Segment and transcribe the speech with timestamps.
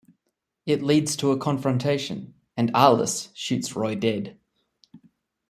[0.65, 4.35] It leads to a confrontation, and Arlis shoots Roy dead.